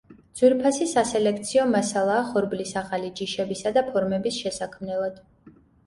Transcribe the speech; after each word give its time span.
ძვირფასი 0.39 0.87
სასელექციო 0.93 1.67
მასალაა 1.75 2.25
ხორბლის 2.31 2.73
ახალი 2.83 3.15
ჯიშებისა 3.21 3.77
და 3.79 3.87
ფორმების 3.95 4.43
შესაქმნელად. 4.45 5.27